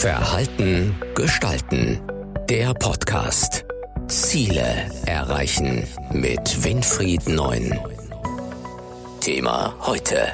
Verhalten 0.00 0.96
gestalten. 1.14 2.00
Der 2.48 2.72
Podcast. 2.72 3.66
Ziele 4.08 4.90
erreichen 5.04 5.86
mit 6.10 6.64
Winfried 6.64 7.28
Neun. 7.28 7.78
Thema 9.20 9.74
heute. 9.82 10.28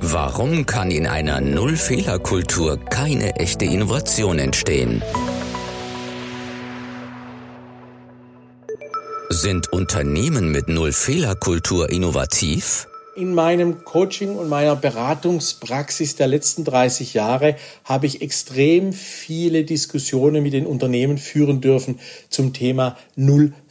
Warum 0.00 0.66
kann 0.66 0.90
in 0.90 1.06
einer 1.06 1.40
Null-Fehler-Kultur 1.40 2.84
keine 2.86 3.36
echte 3.36 3.64
Innovation 3.64 4.40
entstehen? 4.40 5.04
Sind 9.28 9.72
Unternehmen 9.72 10.50
mit 10.50 10.66
Null-Fehler-Kultur 10.66 11.90
innovativ? 11.90 12.88
In 13.16 13.32
meinem 13.32 13.84
Coaching 13.84 14.34
und 14.34 14.48
meiner 14.48 14.74
Beratungspraxis 14.74 16.16
der 16.16 16.26
letzten 16.26 16.64
30 16.64 17.14
Jahre 17.14 17.54
habe 17.84 18.06
ich 18.06 18.22
extrem 18.22 18.92
viele 18.92 19.62
Diskussionen 19.62 20.42
mit 20.42 20.52
den 20.52 20.66
Unternehmen 20.66 21.18
führen 21.18 21.60
dürfen 21.60 22.00
zum 22.28 22.52
Thema 22.52 22.96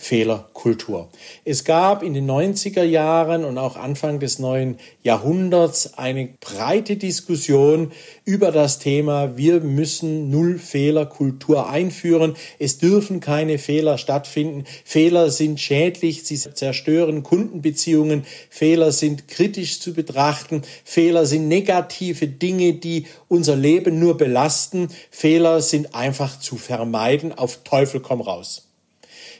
Nullfehlerkultur. 0.03 1.09
Es 1.45 1.63
gab 1.63 2.03
in 2.03 2.13
den 2.13 2.29
90er 2.29 2.83
Jahren 2.83 3.45
und 3.45 3.57
auch 3.57 3.77
Anfang 3.77 4.19
des 4.19 4.37
neuen 4.37 4.77
Jahrhunderts 5.01 5.97
eine 5.97 6.29
breite 6.41 6.97
Diskussion 6.97 7.93
über 8.25 8.51
das 8.51 8.79
Thema, 8.79 9.37
wir 9.37 9.61
müssen 9.61 10.29
Nullfehlerkultur 10.29 11.69
einführen. 11.69 12.35
Es 12.59 12.79
dürfen 12.79 13.21
keine 13.21 13.57
Fehler 13.57 13.97
stattfinden. 13.97 14.65
Fehler 14.83 15.29
sind 15.29 15.61
schädlich, 15.61 16.23
sie 16.23 16.37
zerstören 16.37 17.23
Kundenbeziehungen. 17.23 18.25
Fehler 18.49 18.91
sind 18.91 19.29
kritisch 19.29 19.79
zu 19.79 19.93
betrachten. 19.93 20.63
Fehler 20.83 21.25
sind 21.25 21.47
negative 21.47 22.27
Dinge, 22.27 22.73
die 22.73 23.05
unser 23.29 23.55
Leben 23.55 23.99
nur 23.99 24.17
belasten. 24.17 24.89
Fehler 25.09 25.61
sind 25.61 25.95
einfach 25.95 26.39
zu 26.39 26.57
vermeiden. 26.57 27.31
Auf 27.31 27.63
Teufel 27.63 28.01
komm 28.01 28.19
raus. 28.19 28.72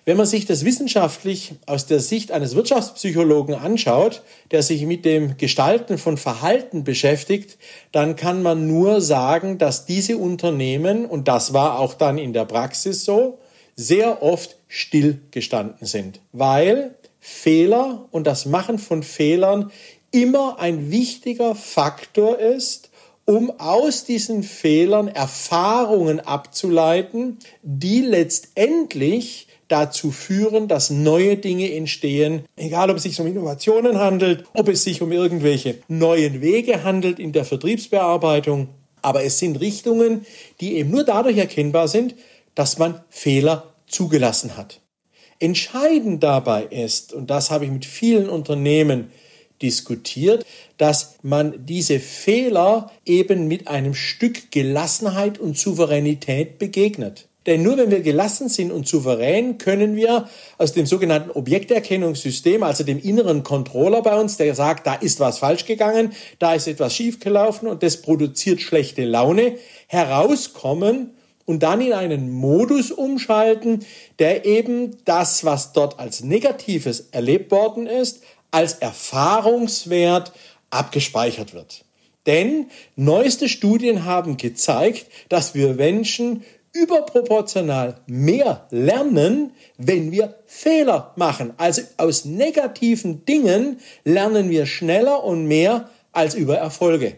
Wenn 0.06 0.18
man 0.18 0.26
sich 0.26 0.46
das 0.46 0.66
wissenschaftlich 0.66 1.54
aus 1.66 1.86
der 1.86 2.02
Sicht 2.02 2.32
eines 2.34 2.56
Wirtschaftspsychologen 2.56 3.56
anschaut, 3.56 4.22
der 4.52 4.62
sich 4.62 4.86
mit 4.86 5.06
dem 5.06 5.38
Gestalten 5.38 5.98
von 5.98 6.18
Verhalten 6.18 6.84
beschäftigt, 6.84 7.58
dann 7.94 8.18
kann 8.18 8.44
man 8.44 8.68
nur 8.68 9.00
sagen, 9.00 9.58
dass 9.58 9.86
diese 9.86 10.18
Unternehmen, 10.18 11.06
und 11.06 11.30
das 11.30 11.54
war 11.54 11.80
auch 11.80 11.94
dann 11.94 12.18
in 12.18 12.34
der 12.34 12.44
Praxis 12.44 13.06
so, 13.06 13.40
sehr 13.78 14.22
oft 14.22 14.58
stillgestanden 14.68 15.88
sind, 15.88 16.20
weil 16.34 16.96
Fehler 17.20 18.06
und 18.12 18.28
das 18.28 18.46
Machen 18.46 18.80
von 18.80 19.04
Fehlern 19.04 19.72
immer 20.12 20.59
ein 20.59 20.92
wichtiger 20.92 21.56
Faktor 21.56 22.40
ist, 22.40 22.90
um 23.26 23.58
aus 23.58 24.04
diesen 24.04 24.44
Fehlern 24.44 25.08
Erfahrungen 25.08 26.20
abzuleiten, 26.20 27.40
die 27.62 28.02
letztendlich 28.02 29.48
dazu 29.67 30.11
führen, 30.11 30.67
dass 30.67 30.89
neue 30.89 31.38
Dinge 31.38 31.73
entstehen, 31.73 32.44
egal 32.56 32.89
ob 32.89 32.97
es 32.97 33.03
sich 33.03 33.19
um 33.19 33.28
Innovationen 33.28 33.97
handelt, 33.97 34.45
ob 34.53 34.67
es 34.67 34.83
sich 34.83 35.02
um 35.02 35.11
irgendwelche 35.11 35.80
neuen 35.88 36.42
Wege 36.42 36.83
handelt 36.83 37.19
in 37.19 37.31
der 37.31 37.45
Vertriebsbearbeitung. 37.45 38.69
Aber 39.02 39.23
es 39.23 39.39
sind 39.39 39.59
Richtungen, 39.59 40.25
die 40.61 40.78
eben 40.78 40.91
nur 40.91 41.03
dadurch 41.03 41.38
erkennbar 41.38 41.88
sind, 41.88 42.16
dass 42.56 42.78
man 42.78 43.02
Fehler 43.09 43.73
zugelassen 43.88 44.56
hat. 44.58 44.80
Entscheidend 45.39 46.23
dabei 46.23 46.64
ist, 46.64 47.11
und 47.14 47.30
das 47.30 47.52
habe 47.52 47.66
ich 47.66 47.72
mit 47.72 47.86
vielen 47.86 48.30
Unternehmen 48.30 49.11
diskutiert, 49.61 50.45
dass 50.78 51.17
man 51.22 51.66
diese 51.66 52.00
Fehler 52.00 52.91
eben 53.06 53.47
mit 53.47 53.67
einem 53.67 53.94
Stück 53.94 54.52
Gelassenheit 54.52 55.39
und 55.39 55.58
Souveränität 55.58 56.59
begegnet. 56.59 57.28
Denn 57.46 57.62
nur 57.62 57.78
wenn 57.78 57.92
wir 57.92 58.02
gelassen 58.02 58.48
sind 58.48 58.72
und 58.72 58.88
souverän, 58.88 59.58
können 59.58 59.96
wir 59.96 60.30
aus 60.58 60.72
dem 60.72 60.86
sogenannten 60.86 61.31
Objekterkennungssystem, 61.31 62.64
also 62.64 62.84
dem 62.84 63.00
inneren 63.00 63.44
Controller 63.44 64.02
bei 64.02 64.20
uns, 64.20 64.38
der 64.38 64.56
sagt, 64.56 64.88
da 64.88 64.94
ist 64.94 65.20
was 65.20 65.40
falsch 65.40 65.66
gegangen, 65.66 66.14
da 66.40 66.53
ist 66.53 66.68
etwas 66.68 66.96
schiefgelaufen 66.96 67.68
und 67.68 67.84
das 67.84 68.02
produziert 68.02 68.62
schlechte 68.62 69.03
Laune, 69.03 69.58
herauskommen 69.88 71.12
und 71.46 71.64
dann 71.64 71.82
in 71.82 71.92
einen 71.92 72.32
Modus 72.32 72.92
umschalten, 72.92 73.86
der 74.20 74.46
eben 74.46 74.98
das, 75.03 75.44
was 75.44 75.74
dort 75.74 76.00
als 76.00 76.24
Negatives 76.24 77.09
erlebt 77.12 77.52
worden 77.52 77.88
ist, 77.88 78.24
als 78.52 78.74
Erfahrungswert 78.76 80.32
abgespeichert 80.70 81.53
wird. 81.53 81.84
Denn 82.26 82.68
neueste 82.96 83.50
Studien 83.50 84.06
haben 84.06 84.38
gezeigt, 84.38 85.08
dass 85.28 85.56
wir 85.56 85.74
Menschen 85.74 86.44
überproportional 86.73 88.01
mehr 88.07 88.67
lernen, 88.72 89.51
wenn 89.78 90.11
wir 90.11 90.35
Fehler 90.45 91.13
machen. 91.16 91.53
Also 91.57 91.84
aus 91.97 92.25
negativen 92.25 93.25
Dingen 93.25 93.79
lernen 94.03 94.50
wir 94.50 94.66
schneller 94.66 95.23
und 95.23 95.45
mehr 95.47 95.89
als 96.11 96.34
über 96.35 96.57
Erfolge 96.57 97.17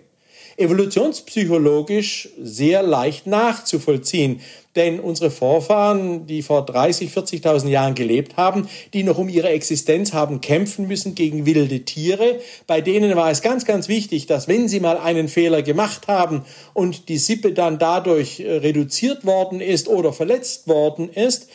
evolutionspsychologisch 0.58 2.30
sehr 2.42 2.84
leicht 2.84 3.28
nachzuvollziehen. 3.28 4.42
Denn 4.76 5.00
unsere 5.00 5.32
Vorfahren, 5.32 6.28
die 6.28 6.42
vor 6.42 6.66
30, 6.66 7.10
40.000 7.10 7.70
Jahren 7.70 7.96
gelebt 7.96 8.36
haben, 8.36 8.68
die 8.94 9.04
noch 9.04 9.18
um 9.18 9.30
ihre 9.30 9.50
Existenz 9.50 10.12
haben 10.12 10.42
kämpfen 10.42 10.88
müssen 10.88 11.16
gegen 11.16 11.46
wilde 11.46 11.86
Tiere, 11.86 12.40
bei 12.68 12.82
denen 12.82 13.16
war 13.16 13.32
es 13.32 13.42
ganz, 13.42 13.66
ganz 13.66 13.88
wichtig, 13.88 14.26
dass 14.26 14.50
wenn 14.50 14.68
sie 14.68 14.82
mal 14.82 14.98
einen 14.98 15.30
Fehler 15.30 15.62
gemacht 15.62 16.10
haben 16.10 16.44
und 16.74 17.08
die 17.08 17.18
Sippe 17.18 17.54
dann 17.54 17.80
dadurch 17.80 18.42
äh, 18.42 18.52
reduziert 18.58 19.26
worden 19.26 19.62
ist 19.62 19.88
oder 19.88 20.12
verletzt 20.12 20.68
worden 20.68 21.10
ist, 21.10 21.48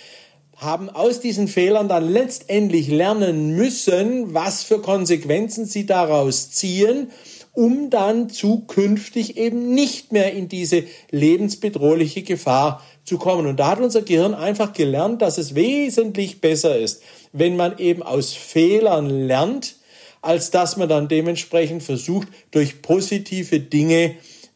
haben 0.57 0.91
aus 0.91 1.21
diesen 1.21 1.49
Fehlern 1.49 1.89
dann 1.89 2.11
letztendlich 2.11 2.89
lernen 2.89 3.55
müssen, 3.57 4.35
was 4.35 4.63
für 4.63 4.81
Konsequenzen 4.81 5.65
sie 5.65 5.87
daraus 5.87 6.51
ziehen 6.51 7.09
um 7.53 7.91
dann 7.91 8.31
zukünftig 8.31 9.37
eben 9.37 9.75
nicht 9.75 10.13
mehr 10.13 10.33
in 10.33 10.49
diese 10.49 10.85
lebensbedrohliche 11.11 12.23
Gefahr 12.23 12.83
zu 13.11 13.19
kommen. 13.19 13.49
Und 13.49 13.59
da 13.59 13.67
hat 13.67 13.81
unser 13.81 14.03
Gehirn 14.03 14.35
einfach 14.35 14.73
gelernt, 14.73 15.21
dass 15.21 15.37
es 15.37 15.57
wesentlich 15.57 16.41
besser 16.41 16.79
ist, 16.79 17.03
wenn 17.33 17.57
man 17.57 17.77
eben 17.79 18.05
aus 18.05 18.33
Fehlern 18.33 19.11
lernt, 19.11 19.75
als 20.23 20.53
dass 20.53 20.77
man 20.77 20.89
dann 20.89 21.09
dementsprechend 21.09 21.83
versucht, 21.83 22.29
durch 22.53 22.83
positive 22.83 23.59
Dinge 23.59 24.15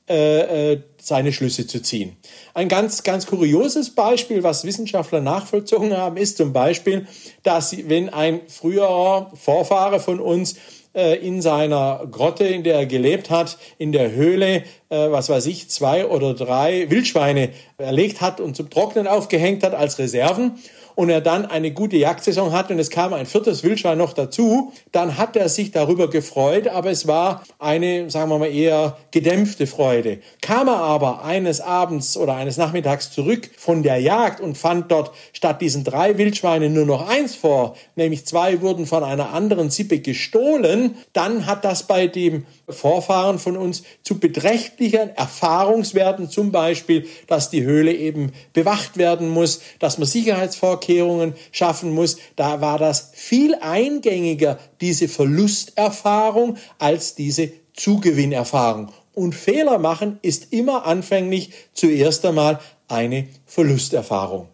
äh, 0.08 0.72
äh, 0.72 0.80
seine 1.00 1.32
Schlüsse 1.32 1.66
zu 1.66 1.82
ziehen. 1.82 2.16
Ein 2.54 2.68
ganz, 2.68 3.02
ganz 3.02 3.26
kurioses 3.26 3.90
Beispiel, 3.90 4.44
was 4.44 4.64
Wissenschaftler 4.64 5.20
nachvollzogen 5.20 5.96
haben, 5.96 6.16
ist 6.16 6.36
zum 6.36 6.52
Beispiel, 6.52 7.08
dass 7.42 7.76
wenn 7.88 8.08
ein 8.08 8.40
früherer 8.46 9.32
Vorfahre 9.34 9.98
von 9.98 10.20
uns 10.20 10.54
äh, 10.94 11.16
in 11.26 11.42
seiner 11.42 12.06
Grotte, 12.08 12.44
in 12.44 12.62
der 12.62 12.76
er 12.76 12.86
gelebt 12.86 13.30
hat, 13.30 13.58
in 13.78 13.90
der 13.90 14.12
Höhle, 14.12 14.62
äh, 14.94 15.10
was 15.10 15.28
weiß 15.28 15.46
ich, 15.46 15.68
zwei 15.70 16.06
oder 16.06 16.34
drei 16.34 16.88
Wildschweine 16.88 17.50
erlegt 17.78 18.20
hat 18.20 18.40
und 18.40 18.54
zum 18.54 18.70
Trocknen 18.70 19.08
aufgehängt 19.08 19.64
hat 19.64 19.74
als 19.74 19.98
Reserven 19.98 20.52
und 20.94 21.10
er 21.10 21.20
dann 21.20 21.46
eine 21.46 21.72
gute 21.72 21.96
Jagdsaison 21.96 22.52
hat 22.52 22.70
und 22.70 22.78
es 22.78 22.90
kam 22.90 23.12
ein 23.12 23.26
viertes 23.26 23.62
Wildschwein 23.64 23.98
noch 23.98 24.12
dazu, 24.12 24.72
dann 24.92 25.18
hat 25.18 25.36
er 25.36 25.48
sich 25.48 25.70
darüber 25.70 26.08
gefreut, 26.08 26.68
aber 26.68 26.90
es 26.90 27.06
war 27.06 27.42
eine, 27.58 28.10
sagen 28.10 28.30
wir 28.30 28.38
mal, 28.38 28.54
eher 28.54 28.96
gedämpfte 29.10 29.66
Freude. 29.66 30.18
Kam 30.40 30.68
er 30.68 30.76
aber 30.76 31.24
eines 31.24 31.60
Abends 31.60 32.16
oder 32.16 32.36
eines 32.36 32.56
Nachmittags 32.56 33.10
zurück 33.10 33.50
von 33.56 33.82
der 33.82 33.98
Jagd 33.98 34.40
und 34.40 34.56
fand 34.56 34.90
dort 34.90 35.12
statt 35.32 35.60
diesen 35.60 35.84
drei 35.84 36.16
Wildschweinen 36.18 36.72
nur 36.72 36.86
noch 36.86 37.08
eins 37.08 37.34
vor, 37.34 37.76
nämlich 37.96 38.26
zwei 38.26 38.60
wurden 38.60 38.86
von 38.86 39.02
einer 39.02 39.30
anderen 39.30 39.70
Sippe 39.70 39.98
gestohlen, 39.98 40.96
dann 41.12 41.46
hat 41.46 41.64
das 41.64 41.86
bei 41.86 42.06
dem 42.06 42.46
Vorfahren 42.68 43.38
von 43.38 43.56
uns 43.56 43.82
zu 44.02 44.18
beträchtlichen 44.18 44.83
Erfahrungswerten, 44.92 46.28
zum 46.28 46.52
Beispiel, 46.52 47.06
dass 47.26 47.50
die 47.50 47.62
Höhle 47.62 47.92
eben 47.92 48.32
bewacht 48.52 48.96
werden 48.96 49.28
muss, 49.28 49.60
dass 49.78 49.98
man 49.98 50.06
Sicherheitsvorkehrungen 50.06 51.34
schaffen 51.52 51.94
muss. 51.94 52.18
Da 52.36 52.60
war 52.60 52.78
das 52.78 53.10
viel 53.14 53.54
eingängiger, 53.54 54.58
diese 54.80 55.08
Verlusterfahrung, 55.08 56.56
als 56.78 57.14
diese 57.14 57.52
Zugewinnerfahrung. 57.74 58.92
Und 59.14 59.34
Fehler 59.34 59.78
machen 59.78 60.18
ist 60.22 60.52
immer 60.52 60.86
anfänglich 60.86 61.52
zuerst 61.72 62.24
einmal 62.26 62.58
eine 62.88 63.28
Verlusterfahrung. 63.46 64.48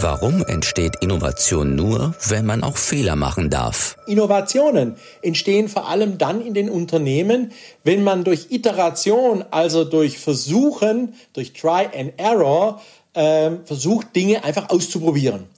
Warum 0.00 0.44
entsteht 0.44 0.94
Innovation 1.00 1.74
nur, 1.74 2.14
wenn 2.28 2.46
man 2.46 2.62
auch 2.62 2.76
Fehler 2.76 3.16
machen 3.16 3.50
darf? 3.50 3.96
Innovationen 4.06 4.94
entstehen 5.22 5.68
vor 5.68 5.88
allem 5.88 6.18
dann 6.18 6.40
in 6.40 6.54
den 6.54 6.70
Unternehmen, 6.70 7.50
wenn 7.82 8.04
man 8.04 8.22
durch 8.22 8.46
Iteration, 8.50 9.44
also 9.50 9.82
durch 9.82 10.20
Versuchen, 10.20 11.14
durch 11.32 11.52
Try 11.52 11.88
and 11.92 12.12
Error, 12.16 12.80
äh, 13.14 13.50
versucht, 13.64 14.14
Dinge 14.14 14.44
einfach 14.44 14.70
auszuprobieren. 14.70 15.48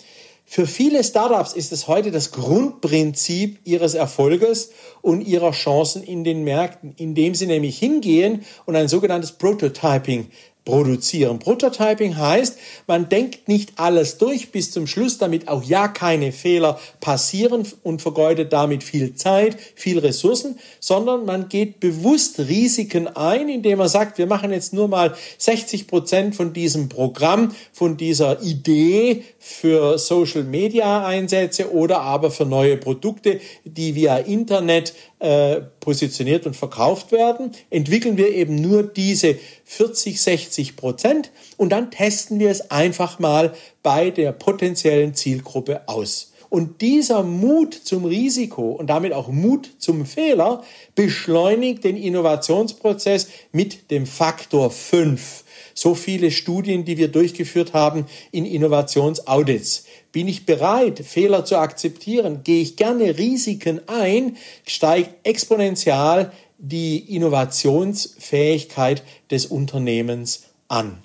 Für 0.53 0.67
viele 0.67 1.05
Startups 1.05 1.53
ist 1.53 1.71
es 1.71 1.87
heute 1.87 2.11
das 2.11 2.33
Grundprinzip 2.33 3.61
ihres 3.65 3.95
Erfolges 3.95 4.71
und 5.01 5.21
ihrer 5.21 5.53
Chancen 5.53 6.03
in 6.03 6.25
den 6.25 6.43
Märkten, 6.43 6.93
indem 6.97 7.37
sie 7.37 7.47
nämlich 7.47 7.79
hingehen 7.79 8.45
und 8.65 8.75
ein 8.75 8.89
sogenanntes 8.89 9.31
Prototyping 9.31 10.29
produzieren. 10.65 11.39
Prototyping 11.39 12.17
heißt, 12.17 12.59
man 12.87 13.09
denkt 13.09 13.49
nicht 13.49 13.73
alles 13.77 14.19
durch 14.19 14.53
bis 14.53 14.71
zum 14.71 14.87
Schluss, 14.87 15.19
damit 15.19 15.49
auch 15.49 15.63
ja 15.63 15.89
keine 15.89 16.33
Fehler 16.33 16.79
passieren 17.01 17.67
und 17.83 18.03
vergeudet 18.03 18.53
damit 18.53 18.85
viel 18.85 19.15
Zeit, 19.15 19.57
viel 19.75 19.99
Ressourcen, 19.99 20.59
sondern 20.79 21.25
man 21.25 21.49
geht 21.49 21.81
bewusst 21.81 22.39
Risiken 22.39 23.09
ein, 23.09 23.49
indem 23.49 23.79
man 23.79 23.89
sagt, 23.89 24.19
wir 24.19 24.27
machen 24.27 24.53
jetzt 24.53 24.73
nur 24.73 24.89
mal 24.89 25.15
60 25.39 25.87
Prozent 25.87 26.37
von 26.37 26.53
diesem 26.53 26.89
Programm, 26.89 27.55
von 27.73 27.97
dieser 27.97 28.43
Idee 28.43 29.25
für 29.39 29.99
Social 29.99 30.45
Media 30.45 31.07
Einsätze 31.07 31.73
oder 31.73 32.03
aber 32.03 32.31
für 32.31 32.47
neue 32.47 32.77
Produkte, 32.77 33.41
die 33.65 33.95
via 33.95 34.19
Internet 34.19 34.95
äh, 35.21 35.61
positioniert 35.81 36.47
und 36.47 36.57
verkauft 36.57 37.13
werden, 37.13 37.53
entwickeln 37.71 38.17
wir 38.17 38.33
eben 38.35 38.57
nur 38.57 38.83
diese 38.83 39.37
40, 39.65 40.21
60 40.21 40.77
Prozent 40.77 41.31
und 41.57 41.71
dann 41.71 41.91
testen 41.91 42.41
wir 42.41 42.51
es 42.51 42.71
einfach 42.71 43.19
mal 43.19 43.55
bei 43.83 44.11
der 44.11 44.33
potenziellen 44.33 45.15
Zielgruppe 45.15 45.83
aus. 45.87 46.33
Und 46.49 46.81
dieser 46.81 47.23
Mut 47.23 47.75
zum 47.75 48.05
Risiko 48.05 48.71
und 48.73 48.89
damit 48.89 49.13
auch 49.13 49.29
Mut 49.29 49.71
zum 49.79 50.05
Fehler 50.05 50.65
beschleunigt 50.97 51.85
den 51.85 51.97
Innovationsprozess 51.97 53.29
mit 53.53 53.93
dem 53.93 54.05
Faktor 54.05 54.71
5 54.71 55.45
so 55.75 55.95
viele 55.95 56.31
Studien, 56.31 56.85
die 56.85 56.99
wir 56.99 57.09
durchgeführt 57.09 57.73
haben 57.73 58.07
in 58.33 58.45
Innovationsaudits. 58.45 59.85
Bin 60.13 60.27
ich 60.27 60.45
bereit, 60.45 60.99
Fehler 61.07 61.45
zu 61.45 61.57
akzeptieren? 61.57 62.43
Gehe 62.43 62.63
ich 62.63 62.77
gerne 62.77 63.17
Risiken 63.17 63.81
ein? 63.87 64.37
Steigt 64.67 65.27
exponentiell 65.27 66.33
die 66.59 67.15
Innovationsfähigkeit 67.15 69.05
des 69.31 69.47
Unternehmens 69.47 70.45
an. 70.67 71.05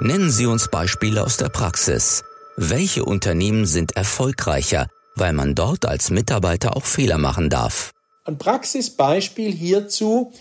Nennen 0.00 0.30
Sie 0.30 0.46
uns 0.46 0.68
Beispiele 0.68 1.24
aus 1.24 1.36
der 1.36 1.48
Praxis. 1.48 2.22
Welche 2.56 3.04
Unternehmen 3.04 3.66
sind 3.66 3.96
erfolgreicher, 3.96 4.86
weil 5.16 5.32
man 5.32 5.56
dort 5.56 5.84
als 5.84 6.10
Mitarbeiter 6.10 6.76
auch 6.76 6.84
Fehler 6.84 7.18
machen 7.18 7.50
darf? 7.50 7.90
Ein 8.24 8.38
Praxisbeispiel 8.38 9.50
hierzu 9.50 10.32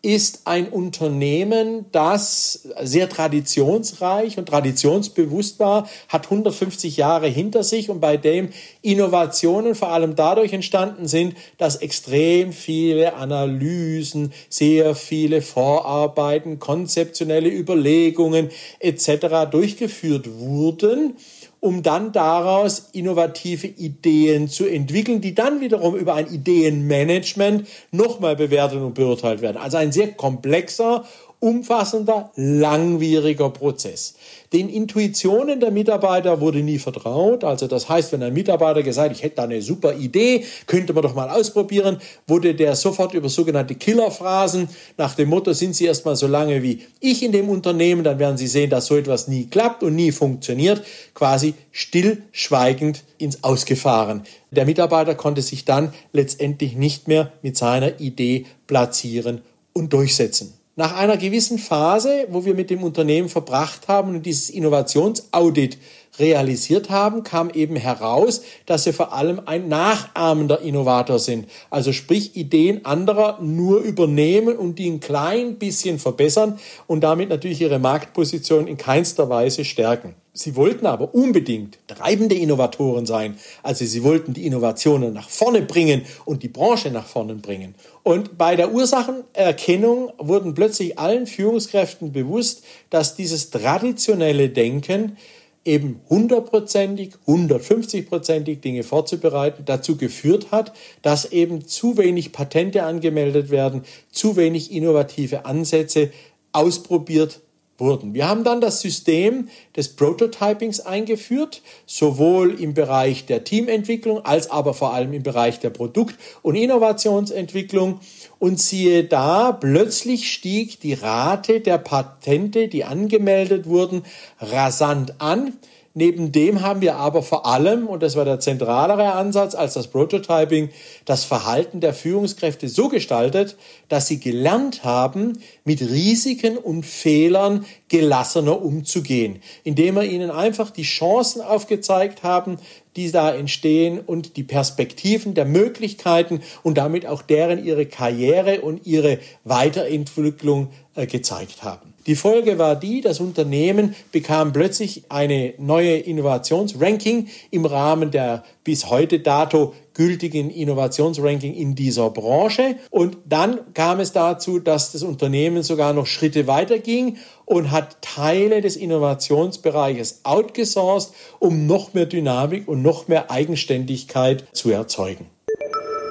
ist 0.00 0.42
ein 0.44 0.68
Unternehmen, 0.68 1.86
das 1.90 2.68
sehr 2.82 3.08
traditionsreich 3.08 4.38
und 4.38 4.46
traditionsbewusst 4.46 5.58
war, 5.58 5.88
hat 6.08 6.24
150 6.26 6.96
Jahre 6.96 7.26
hinter 7.26 7.64
sich 7.64 7.90
und 7.90 8.00
bei 8.00 8.16
dem 8.16 8.50
Innovationen 8.80 9.74
vor 9.74 9.88
allem 9.88 10.14
dadurch 10.14 10.52
entstanden 10.52 11.08
sind, 11.08 11.34
dass 11.56 11.76
extrem 11.76 12.52
viele 12.52 13.14
Analysen, 13.14 14.32
sehr 14.48 14.94
viele 14.94 15.42
Vorarbeiten, 15.42 16.60
konzeptionelle 16.60 17.48
Überlegungen 17.48 18.50
etc. 18.78 19.50
durchgeführt 19.50 20.28
wurden 20.38 21.16
um 21.60 21.82
dann 21.82 22.12
daraus 22.12 22.90
innovative 22.92 23.66
Ideen 23.66 24.48
zu 24.48 24.66
entwickeln, 24.66 25.20
die 25.20 25.34
dann 25.34 25.60
wiederum 25.60 25.96
über 25.96 26.14
ein 26.14 26.32
Ideenmanagement 26.32 27.66
nochmal 27.90 28.36
bewertet 28.36 28.80
und 28.80 28.94
beurteilt 28.94 29.40
werden. 29.40 29.56
Also 29.56 29.76
ein 29.76 29.92
sehr 29.92 30.12
komplexer 30.12 31.04
umfassender, 31.40 32.30
langwieriger 32.34 33.50
Prozess. 33.50 34.14
Den 34.52 34.68
Intuitionen 34.68 35.60
der 35.60 35.70
Mitarbeiter 35.70 36.40
wurde 36.40 36.62
nie 36.62 36.78
vertraut. 36.78 37.44
Also 37.44 37.66
das 37.66 37.88
heißt, 37.88 38.12
wenn 38.12 38.22
ein 38.22 38.32
Mitarbeiter 38.32 38.82
gesagt, 38.82 39.12
ich 39.12 39.22
hätte 39.22 39.36
da 39.36 39.42
eine 39.44 39.62
super 39.62 39.94
Idee, 39.94 40.44
könnte 40.66 40.92
man 40.92 41.02
doch 41.02 41.14
mal 41.14 41.28
ausprobieren, 41.28 41.98
wurde 42.26 42.54
der 42.54 42.74
sofort 42.74 43.14
über 43.14 43.28
sogenannte 43.28 43.74
Killerphrasen 43.74 44.68
nach 44.96 45.14
dem 45.14 45.28
Motto, 45.28 45.52
sind 45.52 45.76
Sie 45.76 45.84
erstmal 45.84 46.16
so 46.16 46.26
lange 46.26 46.62
wie 46.62 46.82
ich 46.98 47.22
in 47.22 47.32
dem 47.32 47.48
Unternehmen, 47.48 48.02
dann 48.02 48.18
werden 48.18 48.38
Sie 48.38 48.48
sehen, 48.48 48.70
dass 48.70 48.86
so 48.86 48.96
etwas 48.96 49.28
nie 49.28 49.46
klappt 49.46 49.82
und 49.82 49.94
nie 49.94 50.10
funktioniert, 50.10 50.82
quasi 51.14 51.54
stillschweigend 51.70 53.04
ins 53.18 53.44
Ausgefahren. 53.44 54.22
Der 54.50 54.64
Mitarbeiter 54.64 55.14
konnte 55.14 55.42
sich 55.42 55.64
dann 55.64 55.92
letztendlich 56.12 56.74
nicht 56.74 57.06
mehr 57.06 57.32
mit 57.42 57.56
seiner 57.56 58.00
Idee 58.00 58.46
platzieren 58.66 59.42
und 59.72 59.92
durchsetzen. 59.92 60.57
Nach 60.78 60.94
einer 60.94 61.16
gewissen 61.16 61.58
Phase, 61.58 62.28
wo 62.30 62.44
wir 62.44 62.54
mit 62.54 62.70
dem 62.70 62.84
Unternehmen 62.84 63.28
verbracht 63.28 63.88
haben 63.88 64.14
und 64.14 64.24
dieses 64.24 64.48
Innovationsaudit 64.48 65.76
realisiert 66.18 66.90
haben, 66.90 67.22
kam 67.22 67.50
eben 67.50 67.76
heraus, 67.76 68.42
dass 68.66 68.84
sie 68.84 68.92
vor 68.92 69.12
allem 69.12 69.42
ein 69.46 69.68
nachahmender 69.68 70.60
Innovator 70.60 71.18
sind. 71.18 71.48
Also 71.70 71.92
sprich 71.92 72.36
Ideen 72.36 72.84
anderer 72.84 73.38
nur 73.40 73.80
übernehmen 73.80 74.56
und 74.56 74.78
die 74.78 74.88
ein 74.90 75.00
klein 75.00 75.56
bisschen 75.56 75.98
verbessern 75.98 76.58
und 76.86 77.00
damit 77.00 77.28
natürlich 77.28 77.60
ihre 77.60 77.78
Marktposition 77.78 78.66
in 78.66 78.76
keinster 78.76 79.28
Weise 79.28 79.64
stärken. 79.64 80.14
Sie 80.38 80.54
wollten 80.54 80.86
aber 80.86 81.14
unbedingt 81.14 81.78
treibende 81.88 82.36
Innovatoren 82.36 83.06
sein. 83.06 83.36
Also 83.64 83.84
sie 83.84 84.04
wollten 84.04 84.34
die 84.34 84.46
Innovationen 84.46 85.12
nach 85.12 85.28
vorne 85.28 85.62
bringen 85.62 86.02
und 86.26 86.44
die 86.44 86.48
Branche 86.48 86.92
nach 86.92 87.06
vorne 87.06 87.34
bringen. 87.34 87.74
Und 88.04 88.38
bei 88.38 88.54
der 88.54 88.72
Ursachenerkennung 88.72 90.12
wurden 90.16 90.54
plötzlich 90.54 90.96
allen 90.96 91.26
Führungskräften 91.26 92.12
bewusst, 92.12 92.62
dass 92.88 93.16
dieses 93.16 93.50
traditionelle 93.50 94.48
Denken 94.48 95.16
eben 95.64 96.00
hundertprozentig, 96.08 97.14
hundertfünfzigprozentig 97.26 98.60
Dinge 98.60 98.82
vorzubereiten, 98.82 99.64
dazu 99.64 99.96
geführt 99.96 100.50
hat, 100.50 100.72
dass 101.02 101.32
eben 101.32 101.66
zu 101.66 101.96
wenig 101.96 102.32
Patente 102.32 102.84
angemeldet 102.84 103.50
werden, 103.50 103.82
zu 104.10 104.36
wenig 104.36 104.72
innovative 104.72 105.44
Ansätze 105.44 106.10
ausprobiert 106.52 107.40
wurden. 107.78 108.14
Wir 108.14 108.28
haben 108.28 108.44
dann 108.44 108.60
das 108.60 108.80
System 108.80 109.48
des 109.76 109.94
Prototypings 109.94 110.80
eingeführt, 110.80 111.62
sowohl 111.86 112.60
im 112.60 112.74
Bereich 112.74 113.26
der 113.26 113.44
Teamentwicklung 113.44 114.24
als 114.24 114.50
aber 114.50 114.74
vor 114.74 114.92
allem 114.92 115.12
im 115.12 115.22
Bereich 115.22 115.60
der 115.60 115.70
Produkt- 115.70 116.16
und 116.42 116.56
Innovationsentwicklung. 116.56 118.00
Und 118.38 118.60
siehe 118.60 119.04
da, 119.04 119.52
plötzlich 119.52 120.32
stieg 120.32 120.80
die 120.80 120.94
Rate 120.94 121.60
der 121.60 121.78
Patente, 121.78 122.68
die 122.68 122.84
angemeldet 122.84 123.66
wurden, 123.66 124.02
rasant 124.40 125.20
an. 125.20 125.54
Neben 125.94 126.32
dem 126.32 126.62
haben 126.62 126.80
wir 126.80 126.96
aber 126.96 127.22
vor 127.22 127.46
allem, 127.46 127.86
und 127.86 128.02
das 128.02 128.14
war 128.14 128.24
der 128.24 128.40
zentralere 128.40 129.12
Ansatz 129.12 129.54
als 129.54 129.74
das 129.74 129.88
Prototyping, 129.88 130.70
das 131.04 131.24
Verhalten 131.24 131.80
der 131.80 131.94
Führungskräfte 131.94 132.68
so 132.68 132.88
gestaltet, 132.88 133.56
dass 133.88 134.06
sie 134.06 134.20
gelernt 134.20 134.84
haben, 134.84 135.40
mit 135.64 135.80
Risiken 135.80 136.56
und 136.58 136.84
Fehlern 136.84 137.64
gelassener 137.88 138.62
umzugehen, 138.62 139.40
indem 139.64 139.96
wir 139.96 140.04
ihnen 140.04 140.30
einfach 140.30 140.70
die 140.70 140.82
Chancen 140.82 141.40
aufgezeigt 141.40 142.22
haben, 142.22 142.58
die 142.98 143.12
da 143.12 143.32
entstehen 143.32 144.00
und 144.00 144.36
die 144.36 144.42
Perspektiven 144.42 145.34
der 145.34 145.44
Möglichkeiten 145.44 146.40
und 146.64 146.78
damit 146.78 147.06
auch 147.06 147.22
deren 147.22 147.64
ihre 147.64 147.86
Karriere 147.86 148.60
und 148.60 148.86
ihre 148.86 149.20
Weiterentwicklung 149.44 150.70
äh, 150.96 151.06
gezeigt 151.06 151.62
haben. 151.62 151.94
Die 152.08 152.16
Folge 152.16 152.58
war 152.58 152.74
die, 152.74 153.00
das 153.00 153.20
Unternehmen 153.20 153.94
bekam 154.10 154.52
plötzlich 154.52 155.04
eine 155.10 155.54
neue 155.58 155.96
Innovationsranking 155.96 157.28
im 157.52 157.66
Rahmen 157.66 158.10
der 158.10 158.42
bis 158.64 158.90
heute 158.90 159.20
dato 159.20 159.74
gültigen 159.98 160.48
Innovationsranking 160.48 161.54
in 161.54 161.74
dieser 161.74 162.08
Branche. 162.10 162.76
Und 162.88 163.18
dann 163.26 163.74
kam 163.74 163.98
es 163.98 164.12
dazu, 164.12 164.60
dass 164.60 164.92
das 164.92 165.02
Unternehmen 165.02 165.64
sogar 165.64 165.92
noch 165.92 166.06
Schritte 166.06 166.46
weiter 166.46 166.78
ging 166.78 167.16
und 167.44 167.72
hat 167.72 168.00
Teile 168.00 168.60
des 168.60 168.76
Innovationsbereiches 168.76 170.20
outgesourced, 170.22 171.12
um 171.40 171.66
noch 171.66 171.94
mehr 171.94 172.06
Dynamik 172.06 172.68
und 172.68 172.80
noch 172.80 173.08
mehr 173.08 173.32
Eigenständigkeit 173.32 174.44
zu 174.52 174.70
erzeugen. 174.70 175.26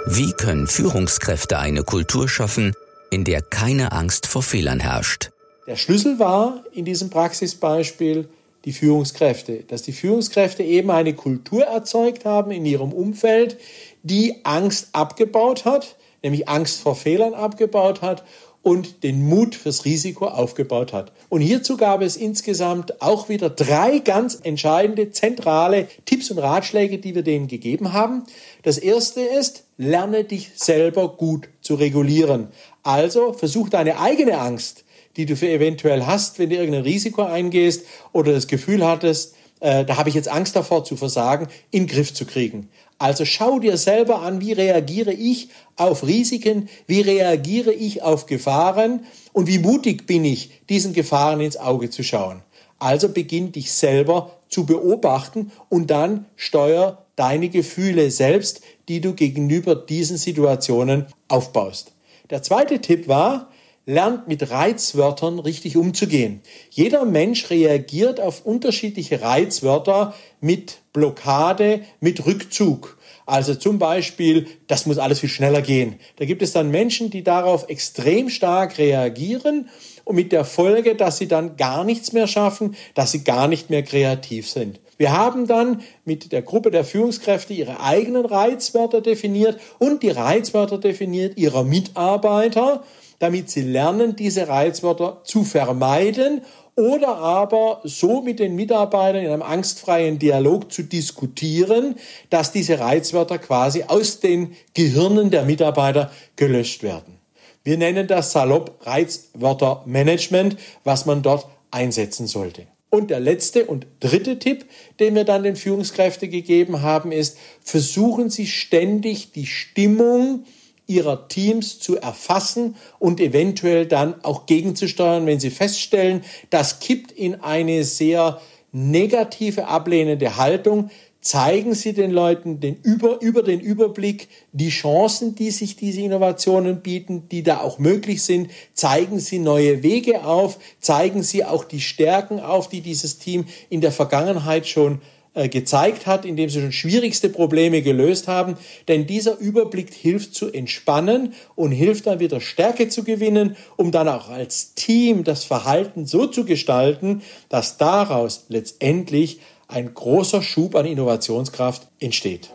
Wie 0.06 0.34
können 0.34 0.68
Führungskräfte 0.68 1.58
eine 1.58 1.84
Kultur 1.84 2.28
schaffen, 2.28 2.74
in 3.10 3.24
der 3.24 3.42
keine 3.42 3.94
Angst 3.94 4.28
vor 4.28 4.44
Fehlern 4.44 4.82
herrscht? 4.82 5.32
Der 5.66 5.78
Schlüssel 5.78 6.20
war 6.20 6.64
in 6.74 6.84
diesem 6.84 7.10
Praxisbeispiel 7.10 8.28
die 8.68 8.74
Führungskräfte, 8.74 9.64
dass 9.64 9.84
die 9.84 9.94
Führungskräfte 9.94 10.62
eben 10.62 10.92
eine 10.92 11.14
Kultur 11.14 11.64
erzeugt 11.64 12.26
haben 12.26 12.52
in 12.52 12.66
ihrem 12.66 12.92
Umfeld, 12.92 13.58
die 14.04 14.44
Angst 14.44 14.90
abgebaut 14.92 15.64
hat, 15.64 15.96
nämlich 16.22 16.50
Angst 16.50 16.82
vor 16.82 16.98
Fehlern 16.98 17.34
abgebaut 17.34 18.02
hat 18.02 18.26
und 18.64 19.04
den 19.04 19.26
Mut 19.26 19.56
fürs 19.56 19.86
Risiko 19.86 20.26
aufgebaut 20.26 20.92
hat. 20.92 21.14
Und 21.30 21.40
hierzu 21.40 21.78
gab 21.78 22.02
es 22.02 22.18
insgesamt 22.18 23.02
auch 23.02 23.30
wieder 23.30 23.50
drei 23.50 24.00
ganz 24.00 24.38
entscheidende 24.44 25.12
zentrale 25.12 25.88
Tipps 26.04 26.30
und 26.30 26.40
Ratschläge, 26.40 26.98
die 26.98 27.16
wir 27.16 27.24
denen 27.24 27.48
gegeben 27.48 27.94
haben. 27.94 28.24
Das 28.64 28.78
erste 28.78 29.22
ist, 29.22 29.64
lerne 29.78 30.26
dich 30.26 30.52
selber 30.56 31.16
gut 31.16 31.48
zu 31.62 31.76
regulieren. 31.76 32.50
Also 32.84 33.32
versuch 33.32 33.70
deine 33.70 34.02
eigene 34.02 34.40
Angst 34.40 34.84
die 35.18 35.26
du 35.26 35.36
für 35.36 35.50
eventuell 35.50 36.06
hast, 36.06 36.40
wenn 36.40 36.50
du 36.50 36.56
irgendein 36.56 36.84
Risiko 36.84 37.24
eingehst 37.24 37.86
oder 38.14 38.32
das 38.32 38.48
Gefühl 38.48 38.86
hattest, 38.86 39.36
äh, 39.60 39.84
da 39.84 39.98
habe 39.98 40.10
ich 40.10 40.16
jetzt 40.16 40.30
Angst 40.30 40.56
davor 40.56 40.84
zu 40.84 40.96
versagen, 40.96 41.48
in 41.72 41.84
den 41.84 41.94
Griff 41.94 42.14
zu 42.14 42.26
kriegen. 42.26 42.70
Also 43.00 43.26
schau 43.26 43.60
dir 43.60 43.78
selber 43.78 44.22
an, 44.22 44.42
wie 44.42 44.54
reagiere 44.54 45.14
ich 45.14 45.50
auf 45.76 46.06
Risiken, 46.06 46.70
wie 46.88 47.02
reagiere 47.02 47.74
ich 47.74 48.02
auf 48.02 48.26
Gefahren 48.26 49.06
und 49.34 49.48
wie 49.48 49.60
mutig 49.60 50.08
bin 50.08 50.26
ich, 50.26 50.52
diesen 50.70 50.94
Gefahren 50.94 51.42
ins 51.42 51.58
Auge 51.58 51.90
zu 51.90 52.04
schauen. 52.04 52.42
Also 52.80 53.10
beginn 53.10 53.52
dich 53.52 53.72
selber 53.72 54.32
zu 54.50 54.66
beobachten 54.66 55.52
und 55.70 55.88
dann 55.92 56.26
steuer 56.36 57.06
deine 57.16 57.50
Gefühle 57.50 58.10
selbst, 58.12 58.62
die 58.88 59.02
du 59.02 59.14
gegenüber 59.14 59.76
diesen 59.76 60.18
Situationen 60.18 61.08
aufbaust. 61.28 61.94
Der 62.30 62.44
zweite 62.44 62.80
Tipp 62.80 63.08
war, 63.08 63.52
lernt 63.88 64.28
mit 64.28 64.52
Reizwörtern 64.52 65.40
richtig 65.40 65.78
umzugehen. 65.78 66.42
Jeder 66.70 67.06
Mensch 67.06 67.50
reagiert 67.50 68.20
auf 68.20 68.46
unterschiedliche 68.46 69.22
Reizwörter 69.22 70.14
mit 70.42 70.80
Blockade, 70.92 71.82
mit 72.02 72.26
Rückzug. 72.26 72.98
Also 73.26 73.56
zum 73.56 73.80
Beispiel, 73.80 74.48
das 74.68 74.86
muss 74.86 74.98
alles 74.98 75.22
viel 75.22 75.30
schneller 75.30 75.62
gehen. 75.62 75.96
Da 76.18 76.26
gibt 76.26 76.42
es 76.42 76.52
dann 76.52 76.70
Menschen, 76.70 77.10
die 77.10 77.24
darauf 77.24 77.70
extrem 77.70 78.30
stark 78.30 78.78
reagieren 78.78 79.70
und 80.04 80.16
mit 80.16 80.34
der 80.34 80.44
Folge, 80.44 80.96
dass 80.96 81.18
sie 81.18 81.30
dann 81.30 81.56
gar 81.56 81.86
nichts 81.86 82.12
mehr 82.12 82.28
schaffen, 82.28 82.76
dass 82.94 83.14
sie 83.14 83.24
gar 83.24 83.48
nicht 83.48 83.70
mehr 83.70 83.84
kreativ 83.84 84.50
sind. 84.50 84.82
Wir 84.98 85.12
haben 85.16 85.48
dann 85.48 85.82
mit 86.04 86.32
der 86.32 86.42
Gruppe 86.42 86.72
der 86.72 86.84
Führungskräfte 86.84 87.54
ihre 87.54 87.80
eigenen 87.82 88.26
Reizwörter 88.26 89.00
definiert 89.00 89.60
und 89.80 90.04
die 90.04 90.10
Reizwörter 90.10 90.78
definiert 90.78 91.38
ihrer 91.38 91.64
Mitarbeiter, 91.64 92.84
damit 93.20 93.50
sie 93.50 93.62
lernen, 93.62 94.16
diese 94.16 94.48
Reizwörter 94.48 95.22
zu 95.24 95.44
vermeiden 95.44 96.42
oder 96.76 97.18
aber 97.18 97.82
so 97.84 98.22
mit 98.22 98.40
den 98.40 98.56
Mitarbeitern 98.56 99.24
in 99.24 99.32
einem 99.32 99.42
angstfreien 99.42 100.20
Dialog 100.20 100.72
zu 100.72 100.84
diskutieren, 100.84 101.96
dass 102.30 102.52
diese 102.52 102.80
Reizwörter 102.80 103.40
quasi 103.40 103.84
aus 103.88 104.20
den 104.20 104.56
Gehirnen 104.76 105.32
der 105.32 105.46
Mitarbeiter 105.46 106.12
gelöscht 106.36 106.84
werden. 106.84 107.18
Wir 107.64 107.78
nennen 107.78 108.08
das 108.08 108.32
salopp 108.32 108.86
Reizwörtermanagement, 108.86 110.56
was 110.84 111.06
man 111.06 111.24
dort 111.24 111.48
einsetzen 111.72 112.28
sollte. 112.28 112.68
Und 112.90 113.10
der 113.10 113.20
letzte 113.20 113.66
und 113.66 113.88
dritte 114.00 114.40
Tipp, 114.40 114.66
den 115.00 115.16
wir 115.16 115.26
dann 115.26 115.44
den 115.44 115.56
Führungskräften 115.56 116.30
gegeben 116.30 116.82
haben, 116.84 117.12
ist, 117.12 117.38
versuchen 117.62 118.30
Sie 118.30 118.48
ständig 118.48 119.34
die 119.34 119.48
Stimmung 119.48 120.46
Ihrer 120.88 121.28
Teams 121.28 121.80
zu 121.80 121.98
erfassen 121.98 122.76
und 122.98 123.20
eventuell 123.20 123.86
dann 123.86 124.24
auch 124.24 124.46
gegenzusteuern, 124.46 125.26
wenn 125.26 125.40
Sie 125.40 125.50
feststellen, 125.50 126.24
das 126.50 126.80
kippt 126.80 127.12
in 127.12 127.42
eine 127.42 127.84
sehr 127.84 128.42
negative, 128.72 129.68
ablehnende 129.68 130.38
Haltung, 130.38 130.90
zeigen 131.28 131.74
Sie 131.74 131.94
den 131.94 132.12
Leuten 132.12 132.62
den 132.62 132.78
über, 132.84 133.22
über 133.22 133.44
den 133.44 133.60
Überblick 133.60 134.30
die 134.54 134.70
Chancen, 134.70 135.36
die 135.36 135.52
sich 135.52 135.76
diese 135.76 136.02
Innovationen 136.02 136.82
bieten, 136.82 137.28
die 137.30 137.44
da 137.44 137.60
auch 137.60 137.80
möglich 137.80 138.24
sind. 138.24 138.50
Zeigen 138.74 139.20
Sie 139.20 139.40
neue 139.40 139.84
Wege 139.84 140.24
auf, 140.24 140.58
zeigen 140.80 141.24
Sie 141.24 141.44
auch 141.44 141.66
die 141.66 141.82
Stärken 141.82 142.40
auf, 142.40 142.70
die 142.70 142.82
dieses 142.82 143.18
Team 143.18 143.46
in 143.70 143.82
der 143.82 143.92
Vergangenheit 143.92 144.68
schon 144.68 145.02
gezeigt 145.46 146.08
hat, 146.08 146.26
indem 146.26 146.50
sie 146.50 146.62
schon 146.62 146.72
schwierigste 146.72 147.30
Probleme 147.30 147.82
gelöst 147.82 148.28
haben. 148.28 148.58
Denn 148.88 149.06
dieser 149.06 149.38
Überblick 149.38 149.94
hilft 149.94 150.34
zu 150.34 150.52
entspannen 150.52 151.34
und 151.56 151.72
hilft 151.72 152.08
dann 152.08 152.20
wieder 152.20 152.42
Stärke 152.42 152.90
zu 152.90 153.04
gewinnen, 153.04 153.56
um 153.76 153.92
dann 153.92 154.08
auch 154.10 154.30
als 154.30 154.74
Team 154.74 155.24
das 155.24 155.44
Verhalten 155.44 156.06
so 156.06 156.26
zu 156.26 156.46
gestalten, 156.46 157.22
dass 157.50 157.78
daraus 157.78 158.46
letztendlich 158.50 159.40
ein 159.68 159.94
großer 159.94 160.42
Schub 160.42 160.76
an 160.76 160.86
Innovationskraft 160.86 161.88
entsteht. 162.00 162.50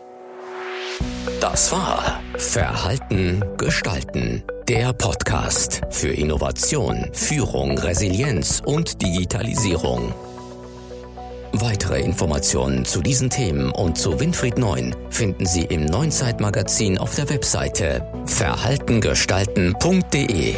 Das 1.39 1.71
war 1.71 2.21
Verhalten 2.37 3.43
gestalten. 3.57 4.43
Der 4.69 4.93
Podcast 4.93 5.81
für 5.89 6.09
Innovation, 6.09 7.09
Führung, 7.11 7.77
Resilienz 7.77 8.61
und 8.65 9.01
Digitalisierung. 9.01 10.13
Weitere 11.55 12.01
Informationen 12.01 12.83
zu 12.83 13.01
diesen 13.01 13.29
Themen 13.29 13.71
und 13.71 13.95
zu 13.95 14.19
Winfried 14.19 14.57
Neun 14.57 14.95
finden 15.11 15.45
Sie 15.45 15.61
im 15.61 15.85
Neuen 15.85 16.09
Zeitmagazin 16.09 16.97
auf 16.97 17.13
der 17.15 17.29
Webseite 17.29 18.03
verhaltengestalten.de. 18.25 20.55